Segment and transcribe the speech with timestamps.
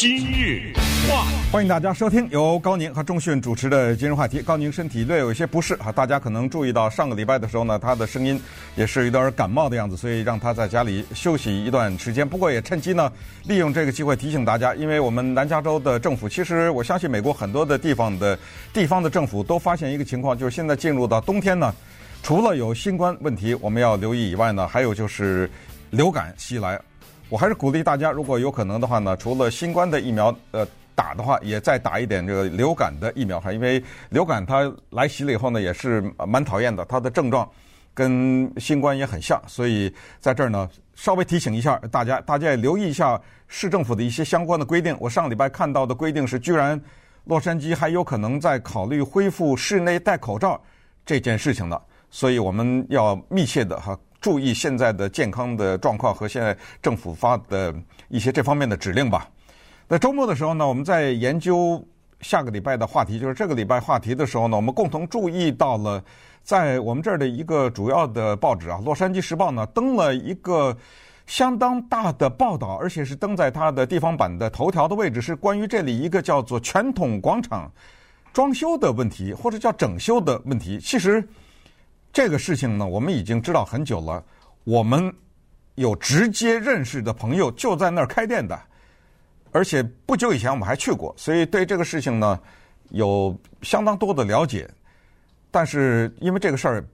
[0.00, 0.72] 今日
[1.06, 4.40] 话，欢迎大家收听由高宁和钟讯主持的今日话题。
[4.40, 8.40] 高宁身体略有一些不适哈，大家可能注意到上个礼拜的时候呢，他的声音
[8.76, 12.26] 也是有点感冒的样子，所以让他在家里休息一段时间。
[12.26, 13.12] 不过也趁机呢，
[13.44, 18.38] 利用这个机会提醒大家，因为我们南加州的政府，其实我相信美国很多的地方的
[18.72, 21.74] 地方的政府都发现一个情况，就是现在进入到冬天呢，
[22.22, 25.50] 除了有新冠问题我们要留意以外呢，还有就是
[25.90, 26.80] 流感袭来。
[27.30, 30.66] 我还是鼓励大家，如果有可能的话呢，除了新冠的疫苗呃
[30.96, 37.48] 打的话，也再打一点这个流感的疫苗哈，因为流感它来袭了以后呢，也是蛮讨厌的，它的症状
[37.94, 44.96] 跟新冠也很像，所以在这儿呢，稍微提醒一下大家，大家也留意一下市政府的一些相关的规定。
[44.98, 46.78] 我上礼拜看到的规定是，居然
[47.26, 50.60] 洛杉矶还有可能在考虑恢复室内戴口罩
[51.06, 53.96] 这件事情呢，所以我们要密切的哈。
[54.20, 57.74] 注意现在的健康的状况和现在政府发的
[58.08, 59.28] 一些这方面的指令吧。
[59.88, 61.82] 那周末的时候呢，我们在研究
[62.20, 66.04] 下个礼拜的话题，就是这个礼拜话题的时候呢，我们共同注意到了，
[66.42, 70.76] 在我们这儿的一个主要的报纸啊，《洛杉矶时报》呢登了一个
[71.26, 77.72] 相当大的报道，而且是登在它的地方版的头条的位置，是关于这里一个叫做全统广场
[78.32, 80.78] 装修的问题，或者叫整修的问题。
[80.78, 81.26] 其实。
[82.12, 84.22] 这个事情呢，我们已经知道很久了。
[84.64, 85.14] 我们
[85.76, 88.60] 有直接认识的朋友就在那儿开店的，
[89.52, 92.38] 而且不久以前我们还去过，所以对这个事情呢
[92.90, 94.68] 有相当多的了解。
[95.50, 96.84] 但是因为这个事儿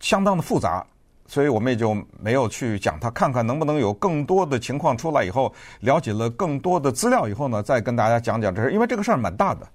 [0.00, 0.84] 相当的复杂，
[1.26, 3.10] 所以我们也就没有去讲它。
[3.10, 8.72] 看看能不能有更多的情况出来以后，了解了更多的资料以后呢，再跟大家讲讲这事。
[8.72, 9.66] 因为这个事儿蛮大的，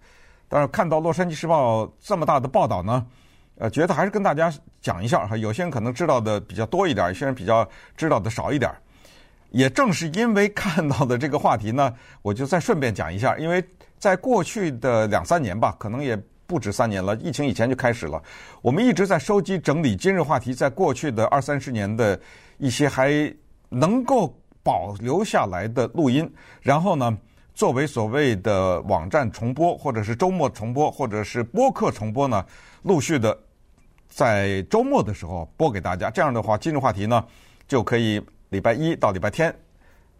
[0.48, 3.06] 但是看到《洛杉矶时报》这么大的报道呢。
[3.58, 4.52] 呃，觉得还是跟大家
[4.82, 8.72] 讲一下哈，有些人可能知道的比较多一点，有些人比较知道的少一点。
[9.52, 11.94] 也正是因为看到的这个话题呢，
[12.24, 13.38] 我就再顺便讲一下。
[13.38, 13.64] 因为
[14.00, 18.20] 在过去的两三年吧，可能也不止三年了，疫情以前就开始了，
[18.64, 22.20] 我们一直在收集整理今日话题在过去的二三十年的
[22.58, 23.32] 一些还
[23.70, 26.28] 能够保留下来的录音，
[26.60, 27.16] 然后呢，
[27.54, 32.44] 作为所谓的网站重播，或者是周末重播，或者是播客重播呢。
[32.84, 33.38] 陆续的
[34.08, 37.26] 在周末的时候播给大家，这样的话，今日话题呢
[37.68, 39.54] 就可以礼拜一到礼拜天，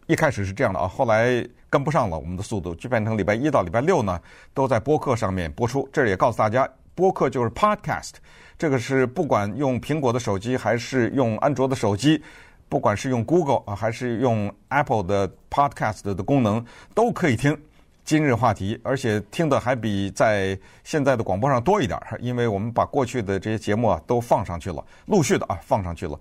[0.06, 4.20] 一开始是这样的啊，后来跟不上了我们的速度，就变成礼拜一到礼拜六呢
[4.52, 5.88] 都在播客上面播出。
[5.92, 8.12] 这也告诉大家，播客就是 podcast，
[8.58, 12.22] 这个是不管用苹果的手机还是用安卓的手机，
[12.68, 16.64] 不管是用 Google 啊还是用 Apple 的 podcast 的功能
[16.94, 17.56] 都可以听。
[18.04, 26.18] 今日话题，而且听的还比在现在的广播上多一点，因为我们把过去的这些节目啊都放上去了，陆续的啊放上去了。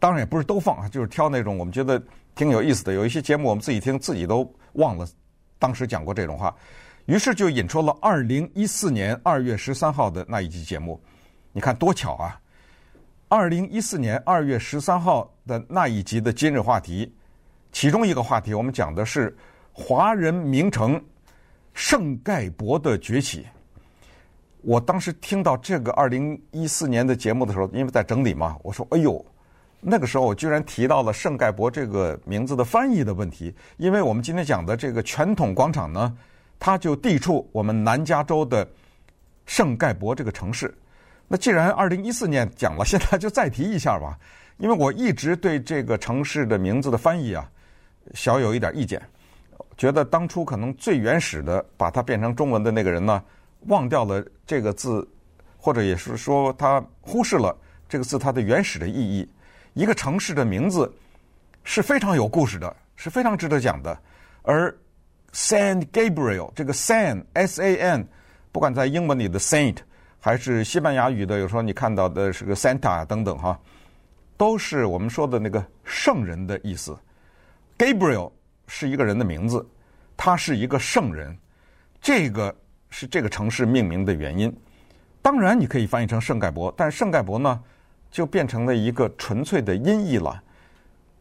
[0.00, 2.02] 当然也不是都放啊，就是挑那种我们觉得
[2.34, 2.92] 挺有意思的。
[2.92, 5.06] 有一些节目我们自己听自己都忘了
[5.58, 6.52] 当时讲过这种话，
[7.06, 11.00] 于是就引出了二零一四年二月十三号的那一集节目。
[11.52, 12.40] 你看多巧啊！
[13.28, 17.14] 二零一四年二月十三号的那一集的今日话题，
[17.70, 19.36] 其中一个话题我们讲的是
[19.72, 21.00] 华人名城。
[21.74, 23.46] 圣盖博的崛起，
[24.62, 29.24] 我当时听到这个二零一四年的节目的时候，因为在整理嘛，我说：“哎呦，
[29.80, 36.14] 那个时候我居然提到了圣盖博这个名字的翻译的问题。”因为我们今天讲的这个全统广场呢，
[36.58, 38.68] 它就地处我们南加州的
[39.46, 40.74] 圣盖博这个城市。
[41.26, 44.18] 那既然二零一四年讲了，现在就再提一下吧，
[44.58, 47.48] 因为我一直对这个城市的名字的翻译啊，
[48.12, 49.00] 小有一点意见。
[49.76, 53.22] 觉得当初可能最原始的把它变成中文的那个人呢，
[53.66, 55.06] 忘掉了这个字，
[55.56, 57.56] 或者也是说他忽视了
[57.88, 59.28] 这个字它的原始的意义。
[59.74, 60.92] 一个城市的名字
[61.64, 63.98] 是非常有故事的，是非常值得讲的。
[64.42, 64.74] 而
[65.32, 68.08] San Gabriel 这个 San S A N，
[68.52, 69.76] 不管在英文里的 Saint，
[70.18, 73.58] 还是西班牙语的，有时候你看到的是个 Santa 等等哈，
[74.36, 76.98] 都是我们说的那个圣人的意思。
[77.78, 78.32] Gabriel。
[78.72, 79.66] 是一个人的名字，
[80.16, 81.36] 他是一个圣人，
[82.00, 82.54] 这个
[82.88, 84.56] 是这个城市命名的原因。
[85.20, 87.60] 当然，你可以翻译成圣盖博，但圣盖博呢，
[88.12, 90.40] 就变成了一个纯粹的音译了。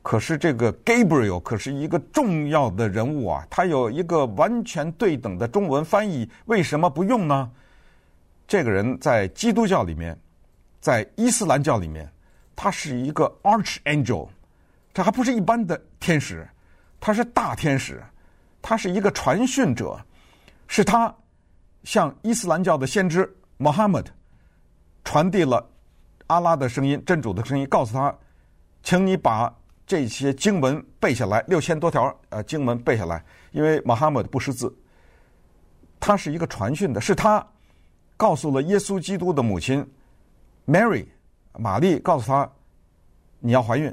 [0.04, 7.51] 可是这个 Gabriel 可是一个重要的人物啊，他有一个完全对等的中文翻译，为什么不用呢？
[8.48, 10.16] 这个人在基督教里面，
[10.80, 12.07] 在伊斯兰教里面，
[12.56, 14.30] 他是一个 Archangel，
[14.94, 16.48] 这还不是一般的天使。
[17.00, 18.04] 他是大天使，
[18.62, 20.00] 他是一个传讯者，
[20.68, 21.13] 是他
[21.84, 24.12] 向伊斯兰教的先知穆罕默德
[25.04, 25.66] 传递了
[26.28, 28.13] 阿拉的声音、真主的声音，告诉他，
[28.84, 29.51] 请你把
[29.88, 34.72] 这些经文背下来，六千多条呃经文背下来，因为穆罕默德不识字，
[36.00, 37.46] 他是一个传讯的，是他
[38.16, 39.90] 告诉了耶稣基督的母亲
[40.68, 41.07] Mary
[41.54, 42.48] 玛丽，告诉他
[43.40, 43.92] 你要怀孕，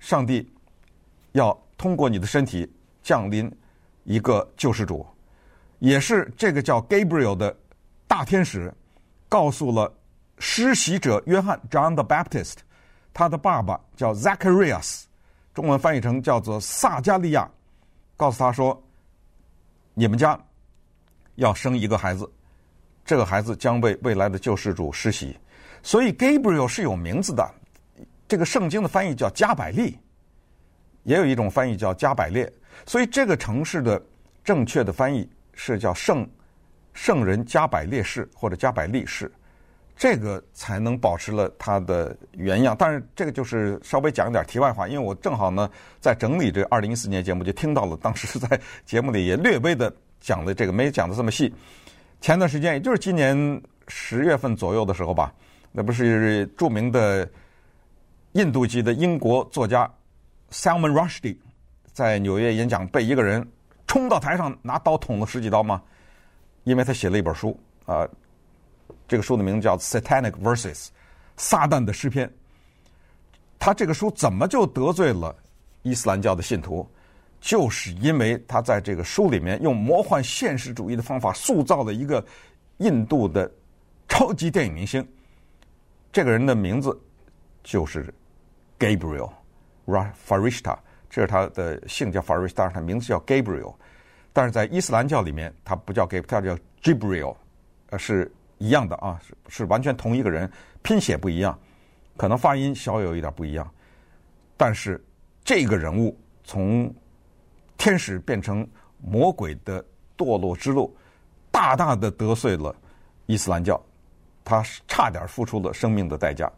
[0.00, 0.50] 上帝
[1.32, 2.70] 要通过你的身体
[3.02, 3.52] 降临
[4.04, 5.04] 一个救世主，
[5.80, 7.52] 也是这个叫 Gabriel 的
[8.06, 8.72] 大天使
[9.28, 9.92] 告诉了
[10.38, 12.58] 施洗者约翰 John the Baptist，
[13.12, 15.06] 他的爸爸叫 Zacharias。
[15.52, 17.50] 中文翻译成叫做撒加利亚，
[18.16, 18.80] 告诉他说
[19.92, 20.38] ：“你们家
[21.34, 22.30] 要生一个孩子，
[23.04, 25.36] 这个孩子将为未来的救世主施洗。
[25.82, 27.44] 所以 Gabriel 是有名字的。
[28.28, 29.98] 这个圣经的翻译叫加百利，
[31.04, 32.50] 也有一种翻译叫加百列。
[32.86, 34.02] 所以这个城市的
[34.42, 36.28] 正确的翻译是叫圣
[36.92, 39.30] 圣人加百列市或者加百利市。”
[39.94, 45.70] 这个才能保持了它的原样，但是这个就是稍微讲一点题外话，因为我正好呢
[46.00, 51.54] 在整理这二零一四年节目，就听到了当时在节目里也略微的讲的这个，没讲的这么细。
[52.20, 55.32] 前段时间，也就是今年十月份左右的时候吧，
[55.70, 57.28] 那不是著名的
[58.32, 59.88] 印度籍的英国作家
[60.52, 61.38] Salman Rushdie
[61.92, 63.44] 在纽约演讲，被一个人
[63.86, 65.82] 冲到台上拿刀捅了十几刀吗？
[66.64, 68.06] 因为他写了一本书啊。
[69.08, 70.86] 这个书的名字叫《Satanic Verses》，
[71.36, 72.30] 撒旦的诗篇。
[73.58, 75.34] 他这个书怎么就得罪了
[75.82, 76.88] 伊斯兰教的信徒？
[77.40, 82.24] 就是因为他在这个书里面用魔幻现实主义的方法塑造了一个
[82.78, 83.50] 印度的
[84.08, 85.06] 超级电影明星。
[86.12, 86.98] 这个人的名字
[87.64, 88.12] 就是
[88.78, 89.30] Gabriel
[89.86, 90.76] ra farishta
[91.08, 93.74] 这是他的姓叫 Farishta，他名字叫 Gabriel。
[94.32, 97.36] 但是在伊斯兰教里面，他不叫 Gabriel，他叫 Gibriel，
[97.90, 98.32] 呃是。
[98.58, 100.48] 一样的啊，是是完全同一个人，
[100.82, 101.58] 拼写不一样，
[102.16, 103.68] 可能发音小有一点不一样，
[104.56, 105.04] 但是
[105.42, 106.94] 这个人物从
[107.76, 108.64] 天使变成
[108.98, 109.84] 魔鬼的
[110.16, 110.96] 堕落之路，
[111.50, 112.72] 大大的得罪了
[113.26, 113.84] 伊斯兰教，
[114.44, 116.48] 他差点付出了生命的代价。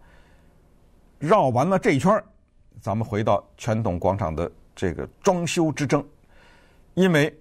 [1.18, 2.22] 绕完了这一圈，
[2.80, 6.04] 咱们回到全统广场的这个装修之争，
[6.94, 7.34] 因为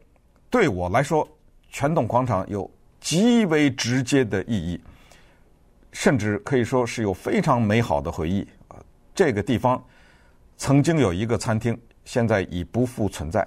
[0.50, 1.28] 对我来说，
[1.70, 2.70] 全统广场有。
[3.04, 4.80] 极为直接的意义，
[5.92, 8.80] 甚至可以说是有非常美好的回忆啊！
[9.14, 9.84] 这个地方
[10.56, 13.46] 曾经有一个餐厅，现在已不复存在，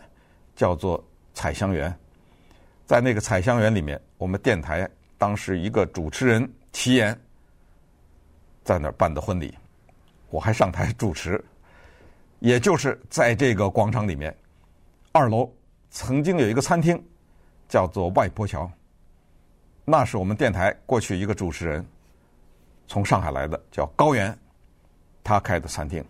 [0.55, 1.03] 叫做
[1.33, 1.91] 彩香园。
[2.85, 4.87] 在那个彩香园里面，我们电台
[5.17, 7.19] 当时一个主持人齐岩
[8.63, 9.57] 在那儿办的婚礼，
[10.29, 11.43] 我还上台主持。
[12.39, 14.37] 也就是在这个广场里面，
[15.13, 15.51] 二楼
[15.91, 17.03] 曾经有一个餐厅，
[17.69, 18.71] 叫做外婆桥。
[19.85, 21.85] 那是我们电台过去一个主持人
[22.87, 24.37] 从上海来的，叫高原，
[25.25, 26.05] 他开的餐厅。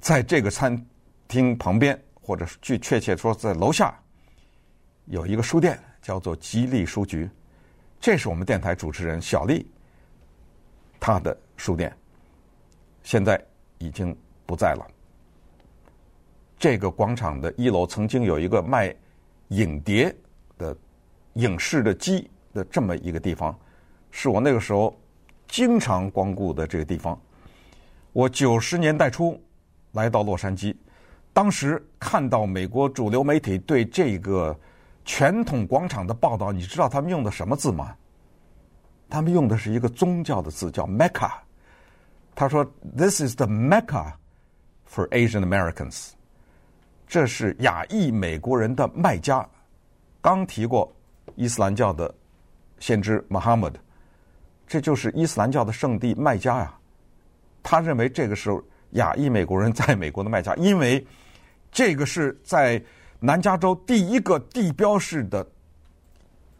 [0.00, 0.80] 在这个餐
[1.28, 3.98] 厅旁边，或者据确切说在楼下，
[5.06, 7.28] 有一个书店，叫做吉利书局。
[8.00, 9.70] 这是我们电台主持人小丽
[11.00, 11.94] 他的书店，
[13.02, 13.42] 现在
[13.78, 14.16] 已经
[14.46, 14.86] 不在了。
[16.64, 18.90] 这个广场的一楼曾经有一个卖
[19.48, 20.16] 影碟
[20.56, 20.74] 的
[21.34, 22.26] 影视的机。
[22.54, 23.54] 的这么一个地方，
[24.10, 24.96] 是我那个时候
[25.46, 27.20] 经常光顾的这个地方。
[28.12, 29.38] 我九十年代初
[29.92, 30.74] 来到洛杉矶，
[31.34, 34.58] 当时看到美国主流媒体对这个
[35.04, 37.94] 全统广场的报道，你知道他们用的什么字吗？
[39.10, 41.30] 他们用的是一个宗教的字，叫 Mecca。
[42.34, 42.64] 他说
[42.96, 44.12] ：“This is the Mecca
[44.88, 46.12] for Asian Americans。”
[47.06, 49.46] 这是亚裔美国人的麦加。
[50.20, 50.94] 刚提过
[51.36, 52.14] 伊斯兰教的。
[52.80, 53.78] 先知穆罕默德，
[54.66, 56.74] 这就是伊斯兰教的圣地麦加呀。
[57.62, 58.50] 他认为这个是
[58.90, 61.02] 亚裔美国人在美国的麦加，因为
[61.72, 62.82] 这个是在
[63.20, 65.46] 南加州第一个地标式的、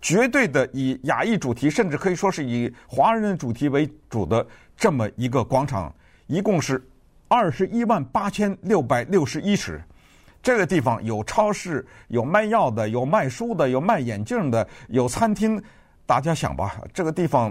[0.00, 4.46] 绝对的以亚裔主题，甚至可以说是以华人主题为主的
[4.76, 5.92] 这么一个广场，
[6.26, 6.82] 一共是
[7.28, 9.82] 二十一万八千六百六十一尺。
[10.44, 15.60] 这个地方有超市，有卖药的，有卖书的，有卖眼镜的，有餐厅。
[16.04, 17.50] 大家想吧，这个地方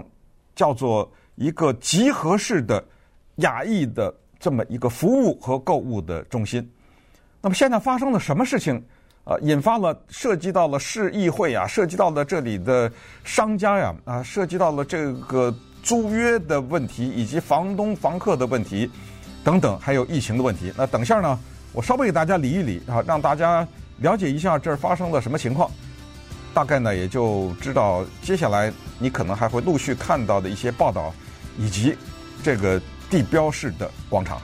[0.54, 2.82] 叫做一个集合式的
[3.38, 6.70] 亚裔的这么一个服务和购物的中心。
[7.40, 8.80] 那么现在发生了什么事情？
[9.24, 12.92] 呃，引发了涉及到了市议会啊，涉及到了这里的
[13.24, 18.88] 商家呀，啊，涉及到了这个租约的问题，以及房东房客的问题
[19.42, 20.72] 等等，还有疫情的问题。
[20.76, 21.40] 那等下呢，
[21.74, 23.66] 我稍微给大家理一理啊，让大家
[23.98, 25.68] 了解一下这儿发生了什么情况。
[26.54, 31.12] 大概呢，也就知道接下来你可能还会陆续看到的一些报道，
[31.58, 31.96] 以及
[32.44, 34.40] 这个地标式的广场。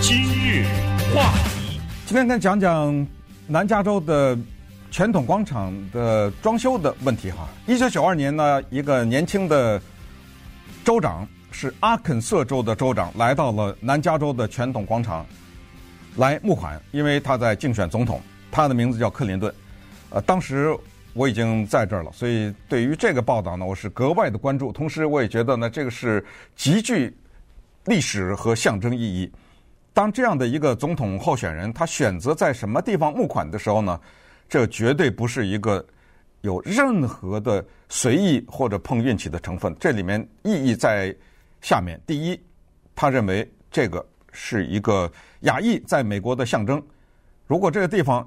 [0.00, 0.66] 今日
[1.14, 3.06] 话题，今天跟讲讲
[3.46, 4.36] 南加州的
[4.90, 7.46] 传统广场的装修的问题哈。
[7.68, 9.80] 一九九二年呢，一个年轻的
[10.84, 11.24] 州长
[11.58, 15.24] 是阿肯色州的州长，来到了南加州的传统广场
[16.14, 18.20] 来募款，因为他在竞选总统，
[18.52, 19.50] 他的名字叫克林顿。
[20.10, 20.76] 呃，当时
[21.14, 24.70] 我已经在这儿了，所以对于这个报道呢，我是格外的关注。
[24.70, 26.22] 同时，我也觉得呢，这个是
[26.54, 27.16] 极具
[27.86, 29.32] 历史和象征意义。
[29.94, 33.98] 当这样的一个总统候选人，他选择在什么地方募款的时候呢，
[34.46, 35.82] 这绝对不是一个
[36.42, 39.74] 有任何的随意或者碰运气的成分。
[39.80, 41.16] 这里面意义在
[41.66, 42.40] 下面：第一，
[42.94, 46.80] 他认为这个是一个亚裔在美国的象征。
[47.44, 48.24] 如果这个地方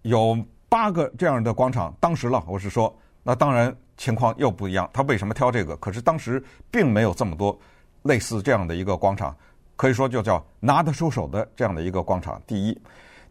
[0.00, 4.88] 有八个这样的广场，当时了，我是说，那当然情况又不一样。
[4.90, 5.76] 他为什么挑这个？
[5.76, 7.60] 可是当时并没有这么多
[8.04, 9.36] 类似这样的一个广场。
[9.76, 12.40] 可以说，就叫拿得出手的这样的一个广场。
[12.46, 12.80] 第一，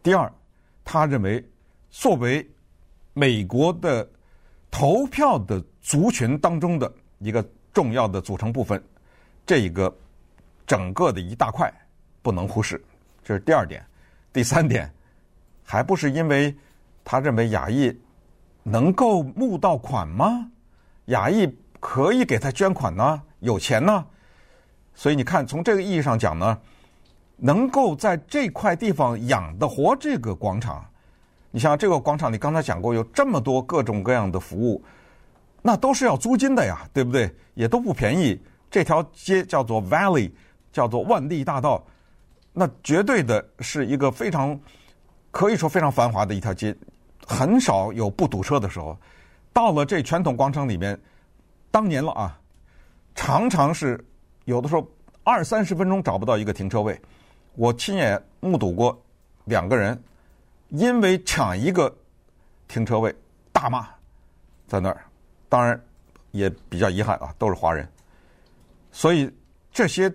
[0.04, 0.32] 第二，
[0.84, 1.44] 他认为
[1.90, 2.48] 作为
[3.12, 4.08] 美国的
[4.70, 6.88] 投票的族群当中的
[7.18, 8.80] 一个重要的组成部分，
[9.48, 9.90] 这一个
[10.66, 11.72] 整个的一大块
[12.20, 12.78] 不能忽视。
[13.24, 13.82] 这是第二点。
[14.30, 14.92] 第三点，
[15.64, 16.54] 还不是因为
[17.02, 17.98] 他认为亚裔
[18.62, 20.50] 能够募到款吗？
[21.06, 21.50] 亚裔
[21.80, 23.22] 可以给他捐款呢？
[23.40, 24.04] 有钱呢？
[24.94, 26.58] 所以你看，从这个意义上讲呢，
[27.36, 30.84] 能够在这块地方养得活这个广场，
[31.50, 34.84] 你像这个广场，你刚才讲过有这么多各种各样的服务，
[35.62, 37.34] 那都是要租金的呀，对不对？
[37.54, 38.38] 也都不便宜。
[38.70, 40.30] 这条街叫做 Valley，
[40.72, 41.84] 叫做万利大道，
[42.52, 44.58] 那绝对的是一个非常
[45.30, 46.76] 可以说非常繁华的一条街，
[47.26, 48.96] 很少有不堵车的时候。
[49.52, 50.98] 到了这传统广场里面，
[51.70, 52.38] 当年了啊，
[53.14, 54.04] 常常是。
[54.44, 54.88] 有的时候
[55.24, 56.98] 二三十分钟找不到一个停车位，
[57.54, 58.98] 我亲眼目睹过
[59.44, 60.02] 两个人
[60.70, 61.94] 因为抢一个
[62.66, 63.14] 停车位
[63.52, 63.86] 大骂
[64.66, 65.04] 在那儿，
[65.50, 65.78] 当然
[66.30, 67.86] 也比较遗憾啊，都是华人。
[68.98, 69.32] 所以
[69.70, 70.12] 这些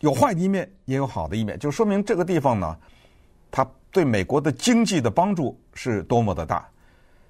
[0.00, 2.76] 有坏的一面，也有好的一面，就说明这个地方呢，
[3.52, 6.68] 它对美国的经济的帮助是多么的大。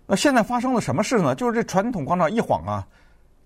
[0.07, 1.35] 那现在发生了什么事呢？
[1.35, 2.88] 就是这传统广场一晃啊，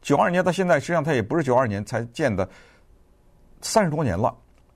[0.00, 2.48] 九二年到现在，实际上它也不是九二年才建的。
[3.62, 4.32] 三十多年了，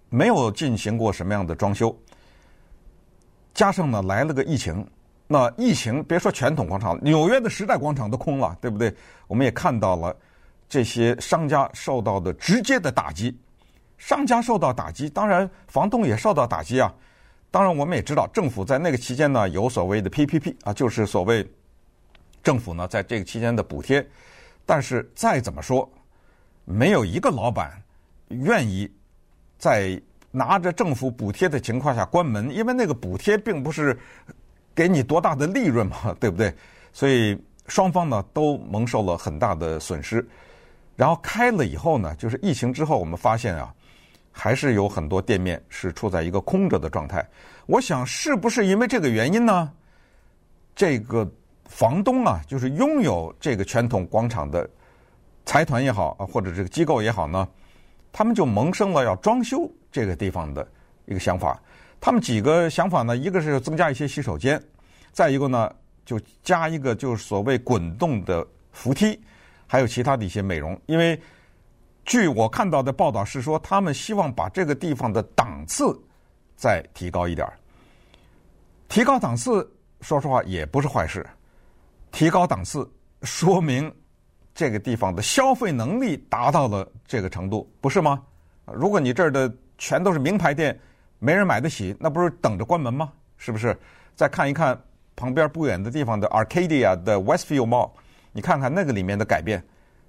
[0.09, 1.97] 没有进行过什么样的装修。
[3.55, 4.85] 加上呢，来了个疫情，
[5.29, 8.93] 那疫情别说传统广场，纽约的时代广场都空了，对不对？
[9.29, 10.17] 我们也看到了
[10.69, 13.37] 这些商家受到的直接的打击。
[13.99, 16.93] 商家受到打击，当然房东也受到打击啊。
[17.51, 21.49] 当然，我们也知道政府在那个期间呢，有所谓的 PPP 啊，就是所谓
[22.43, 24.07] 政府呢在这个期间的补贴。
[24.67, 25.89] 但是再怎么说，
[26.65, 27.81] 没有一个老板。
[28.29, 28.91] 愿意
[29.59, 33.97] 在拿着政府补贴的情况下关门，因为那个补贴并不是
[34.75, 36.53] 给你多大的利润嘛，对不对？
[36.93, 40.27] 所以双方呢都蒙受了很大的损失。
[40.97, 43.75] 然后开了以后呢，就是疫情之后，我们发现啊，
[44.31, 47.27] 还是有很多店面是处在一个空着的状态。
[47.67, 49.73] 我想是不是因为这个原因呢？
[50.77, 51.29] 这个
[51.67, 54.69] 房东啊，就是拥有这个传统广场的
[55.45, 57.49] 财团也好啊，或者这个机构也好呢？
[58.13, 60.67] 他们就萌生了要装修这个地方的
[61.07, 61.61] 一个想法。
[62.01, 64.63] 他们几个想法呢，一个是增加一些洗手间，
[65.11, 65.75] 再一个呢
[66.05, 69.19] 就加一个就是所谓滚动的扶梯，
[69.67, 70.81] 还有其他的一些美容。
[70.87, 71.21] 因为
[72.05, 75.99] 据我看到的报道是说，他们希望把这个地方的档次
[76.57, 77.55] 再提高一点儿。
[78.89, 79.69] 提高档次，
[80.01, 81.27] 说实话也不是坏事。
[82.13, 82.89] 提高档次
[83.23, 83.93] 说明。
[84.57, 88.23] 这个地方的消费能力达到了这个程度，不是吗？
[88.67, 90.79] 如果你这儿的全都是名牌店，
[91.19, 93.13] 没人买得起，那不是等着关门吗？
[93.37, 93.77] 是不是？
[94.15, 94.81] 再看一看
[95.17, 97.91] 旁边不远的地方的 Arcadia 的 Westfield Mall，
[98.35, 99.65] 你看看那个里面的改变，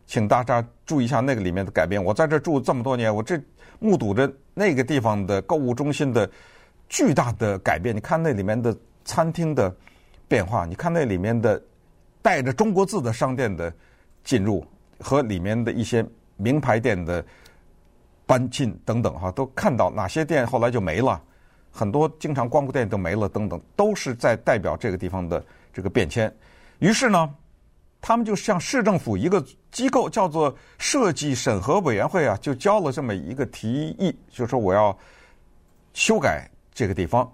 [0.05, 2.03] 请大家注意一下那个里面的改变。
[2.03, 3.39] 我在这住这么多年，我这
[3.79, 6.29] 目睹着那个地方的购物中心的
[6.89, 7.95] 巨大的改变。
[7.95, 9.73] 你看那里面的餐厅的
[10.27, 11.61] 变化，你看那里面的
[12.21, 13.73] 带着中国字的商店的。
[14.25, 14.65] 进入
[14.99, 16.03] 和里面的一些
[16.35, 17.23] 名牌店的
[18.25, 21.21] 搬进等等哈，都看到哪些店后来就没了，
[21.69, 26.35] 很多经常光顾店都没了等等，都是在代表这个地方的这个变迁。
[26.79, 27.29] 于是呢，
[28.07, 34.95] 他们就向市政府一个机构叫做设计审核委员会啊，就交了这么一个提议，就说我要
[35.95, 37.27] 修改这个地方。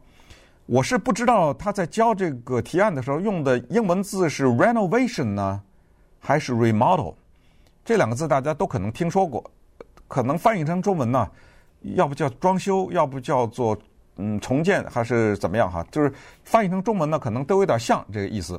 [0.68, 5.62] 我是不知道他在交这个提案的时候用的英文字是 renovation 呢。
[6.22, 7.14] 还是 remodel
[7.84, 9.44] 这两个字，大家都可能听说过，
[10.08, 11.30] 可能翻译成中文呢，
[11.82, 13.78] 要不叫装修，要不叫做
[14.16, 15.86] 嗯，重建还是怎么样哈？
[15.92, 16.14] 就是
[16.46, 18.58] 翻译成中文呢，可能都有点像这个意思，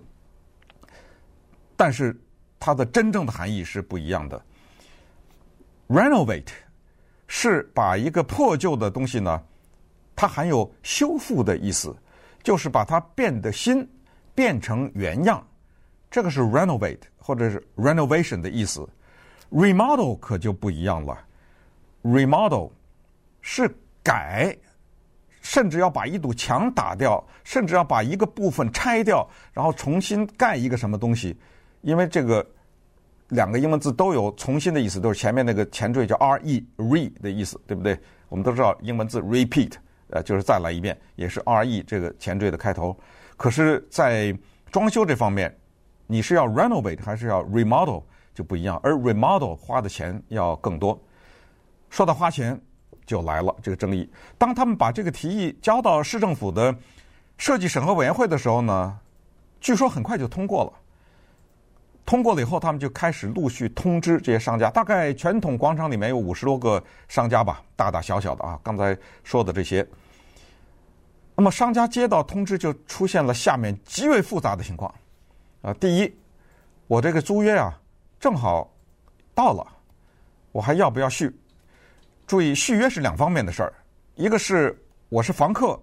[1.82, 2.16] 但是
[2.60, 4.40] 它的真正的含义是不一样的。
[5.88, 6.52] Renovate
[7.26, 9.42] 是把一个破旧的东西呢，
[10.14, 11.92] 它含有修复的意思，
[12.40, 13.84] 就是把它变得新，
[14.32, 15.44] 变成原样，
[16.08, 18.88] 这个是 renovate 或者是 renovation 的意思。
[19.50, 21.18] Remodel 可就不一样了
[22.04, 22.70] ，Remodel
[23.40, 23.68] 是
[24.04, 24.56] 改，
[25.40, 31.36] 甚至要把一堵墙打掉，甚至要把一个部分拆掉，然后重新盖一个什么东西，
[31.82, 32.44] 因为这个。
[33.28, 37.98] 两个英文字都有重新的意思，都是前面那个前缀叫 re，re 的意思，对不对？
[38.28, 39.72] 我们都知道英文字 repeat，
[40.10, 42.94] 呃，就是再来一遍，也是 re 这个前缀的开头。
[43.38, 44.36] 可是，在
[44.70, 45.56] 装修这方面，
[46.06, 48.02] 你是要 renovate 还是要 remodel
[48.34, 51.00] 就不一样，而 remodel 花的钱要更多。
[51.88, 52.60] 说到花钱，
[53.06, 54.06] 就来了这个争议。
[54.36, 56.76] 当他们把这个提议交到市政府的
[57.38, 58.98] 设计审核委员会的时候呢，
[59.58, 60.72] 据说很快就通过了。
[62.04, 64.70] 通过了以后，他们就开始陆续通知这些商家。
[64.70, 68.58] 大概传统广场里面有五十多个商家吧，大大小小的啊。
[68.62, 69.86] 刚才说的这些，
[71.34, 74.92] 那么商家接到通知，就出现了下面极为复杂的情况
[75.62, 75.72] 啊。
[75.74, 76.12] 第一，
[76.86, 77.72] 我这个租约啊，
[78.18, 78.70] 正好
[79.34, 79.66] 到了，
[80.50, 81.34] 我还要不要续？
[82.26, 83.72] 注意，续约是两方面的事儿，
[84.16, 84.76] 一个是
[85.08, 85.80] 我是房客，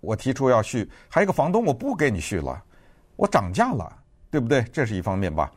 [0.00, 2.60] 我提出要续；还有一个房东，我不给你续了，
[3.16, 4.00] 我涨价了。
[4.34, 4.64] 对不对？
[4.72, 5.48] 这是一方面吧。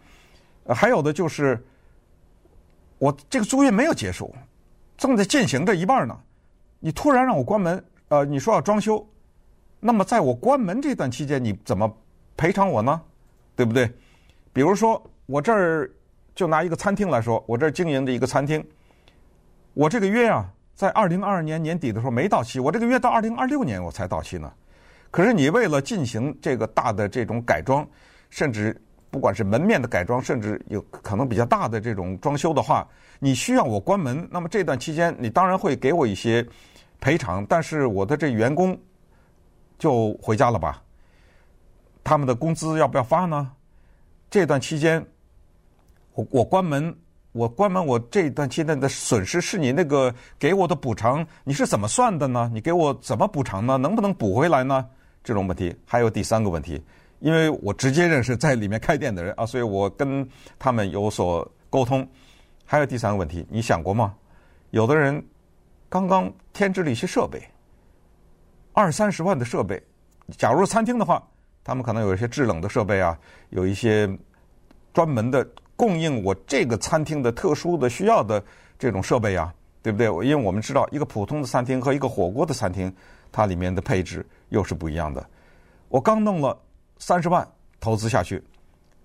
[0.65, 1.59] 呃，还有的就是，
[2.99, 4.31] 我这个租约没有结束，
[4.95, 6.15] 正在进行着一半呢。
[6.79, 9.03] 你突然让我关门，呃，你说要装修，
[9.79, 11.91] 那么在我关门这段期间，你怎么
[12.35, 13.01] 赔偿我呢？
[13.55, 13.91] 对不对？
[14.53, 15.89] 比如说，我这儿
[16.35, 18.63] 就拿一个餐厅来说，我这儿经营的一个餐厅，
[19.73, 24.53] 我这个约啊，在二零二二年年底的时候没到期，我这个约到二零二六年我才到期呢。
[25.09, 27.87] 可是你为了进行这个大的这种改装，
[28.29, 28.79] 甚至
[29.09, 32.87] 不管是门面的改装，甚至有可能比较大的这种装修的话，
[33.19, 36.45] 你需要我关门，那么这段期间你当然会给我一些
[36.99, 38.77] 赔偿，但是我的这员工
[39.77, 40.81] 就回家了吧？
[42.03, 43.51] 他们的工资要不要发呢？
[44.29, 45.05] 这段期间
[46.13, 46.95] 我我关门，
[47.31, 52.49] 我关门，我这段期间的损失是你那个给我的补偿，你是怎么算的呢？
[52.53, 53.77] 你给我怎么补偿呢？
[53.77, 54.85] 能不能补回来呢？
[55.23, 56.81] 这种问题，还有第三个问题。
[57.19, 60.27] 因为我直接认识在里面开店的人啊，所以我跟
[60.59, 62.07] 他们有所沟通。
[62.69, 64.13] 还有第三个问题，你想过吗？
[64.71, 65.25] 有的人
[65.87, 67.41] 刚刚添置了一些设备，
[68.73, 69.81] 二三十万的设备。
[70.37, 71.25] 假如餐厅的话，
[71.63, 73.17] 他们可能有一些制冷的设备啊，
[73.51, 74.07] 有一些
[74.93, 78.43] 专门的供应我这个餐厅的特殊的需要的
[78.77, 80.07] 这种设备啊，对不对？
[80.27, 82.93] 因为我们知道，一个普通的餐厅和一个火锅的餐厅，
[83.31, 85.25] 它里面的配置又是不一样的。
[85.87, 86.55] 我刚弄了。
[86.99, 87.47] 三十万
[87.79, 88.43] 投资下去，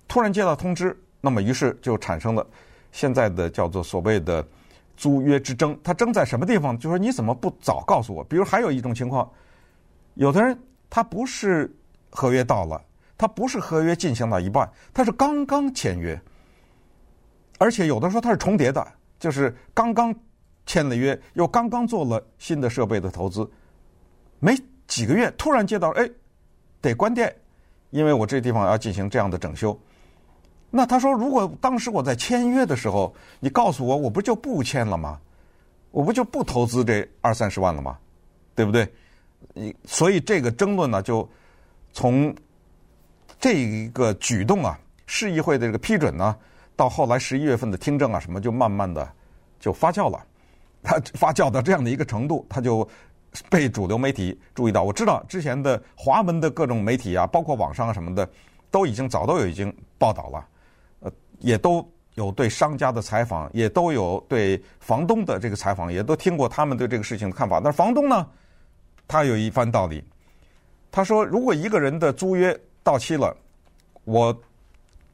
[0.09, 2.47] 突然接到通知，那么于是就产生了
[2.91, 4.47] 现在的叫做所谓的
[4.97, 5.79] 租约之争。
[5.83, 6.79] 他争在什么地方？
[6.79, 8.25] 就说你怎么不早告诉我？
[8.25, 9.31] 比如还有一种情况，
[10.15, 10.59] 有的人
[10.91, 11.75] 他不是
[12.11, 12.83] 合约到了，
[13.17, 16.21] 他不是合约进行到一半，他是刚刚签约，
[17.59, 18.87] 而且有的时候他是重叠的，
[19.19, 20.15] 就是刚刚
[20.67, 23.49] 签了约，又刚刚做了新的设备的投资，
[24.39, 24.55] 没
[24.87, 26.09] 几个月突然接到，哎，
[26.81, 27.35] 得关店。
[27.93, 29.79] 因为我这地方要进行这样的整修，
[30.71, 35.21] 那他说，如果当时我在签约的时候，你告诉我，我不就不签了吗？
[35.91, 37.99] 我不就不投资这二三十万了吗？
[38.55, 38.91] 对不对？
[39.53, 41.29] 你所以这个争论呢，就
[41.93, 42.35] 从
[43.39, 46.35] 这一个举动啊，市议会的这个批准呢，
[46.75, 49.07] 到后来十一月份的听证啊，什么就慢慢的
[49.61, 50.25] 就发酵了，
[50.83, 52.89] 它发酵到这样的一个程度，它就。
[53.49, 58.29] 被主流媒体注意到，我知道之前的华文的各种媒体啊，包括网上什么的，
[58.71, 60.49] 都已经早都有已经报道了，
[61.01, 67.59] 呃，也都有对商家的采访，也都有对房东的这个采访，也都听过他们对这个事情的看法。
[67.59, 68.27] 但是房东呢，
[69.09, 70.05] 他有一番道理，
[70.91, 73.35] 他说，如果一个人的租约到期了，
[74.05, 74.39] 我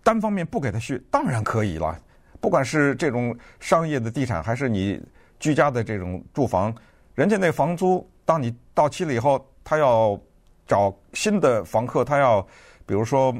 [0.02, 1.96] 单方面不给他续，当然可以了，
[2.40, 5.00] 不管是这种商业的地产，还是你
[5.38, 6.74] 居家的这种住房。
[7.18, 10.16] 人家那房租，当你到期了以后，他要
[10.68, 12.40] 找新的房客，他要
[12.86, 13.34] 比如说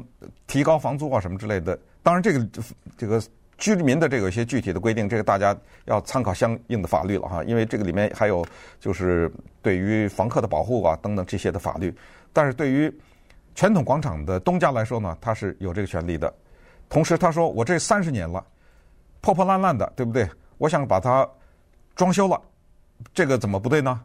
[0.47, 1.79] 提高房租啊什么之类的。
[2.03, 2.45] 当然，这个
[2.97, 3.23] 这个
[3.57, 8.45] 居民的这个一些具体的规定，这个大家要参考相应的法律了哈，因为这个里面还有
[8.81, 11.95] 就是对于房客的保护啊等等这些的法律。
[12.33, 12.93] 但是对于
[13.55, 16.33] 传统广场的东家来说呢，他是有这个权利的。
[16.89, 18.45] 同时，他说我这三十年了，
[19.21, 20.29] 破破烂烂的，对不对？
[20.57, 21.25] 我想把它
[21.95, 22.41] 装修了。
[23.13, 23.99] 这个怎么不对呢？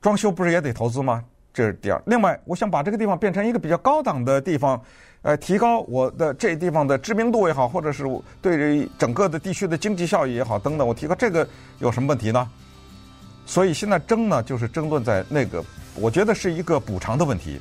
[0.00, 1.24] 装修不是也得投资吗？
[1.52, 2.02] 这是第二。
[2.06, 4.80] 另外，我想把这个地方变成一个比较高档的地方，
[5.22, 8.04] 呃，提高我的这地方的知名度也好，或者是
[8.42, 12.48] 对于整个的地区的经济效益也好等等，我提高这个有什么问题呢？
[13.46, 15.64] 所以现在争呢，就是争论在那个，
[15.94, 17.60] 我觉得是一个补偿的问题，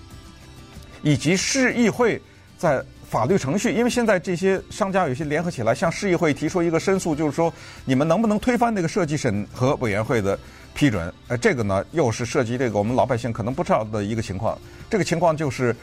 [1.02, 2.22] 以及市议会
[2.58, 7.54] 在法律程序，因为现在这些商家有些联合起来向市议会提出一个申诉，就是说
[7.86, 10.38] 你们能不能推翻那个设计审核委员会的。
[10.78, 14.60] 批准，呃，这个呢，又是涉及这个我们老百姓可能不知道的一个情况。
[14.90, 15.74] 这个情况就是，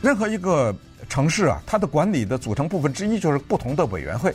[0.00, 0.72] 任何一个
[1.08, 4.32] 城市啊，它的管理的组成部分之一就是不同的委员会。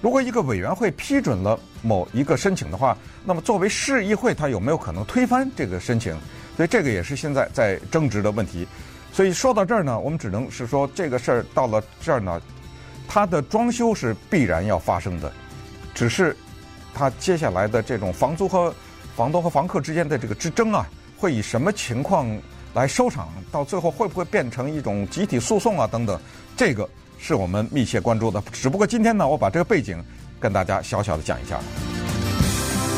[0.00, 6.16] 如果一个委员会批准了某一个申请的话，那么作为市议会，它有没有可能推翻这个申请？
[6.56, 8.66] 所以这个也是现在在争执的问题。
[9.12, 12.40] 所以说到这儿呢，我们只能是说这个事儿到了这儿呢，
[13.08, 15.32] 它的装修是必然要发生的，
[15.94, 16.36] 只是。
[16.92, 18.74] 它接下来的这种房租和
[19.14, 20.84] 房东和房客之间的这个之争啊，
[21.16, 22.26] 会以什么情况
[22.74, 23.28] 来收场？
[23.52, 25.86] 到最后会不会变成一种集体诉讼啊？
[25.86, 26.20] 等等，
[26.56, 28.42] 这个是我们密切关注的。
[28.52, 30.04] 只不过今天呢，我把这个背景
[30.40, 31.60] 跟大家小小的讲一下。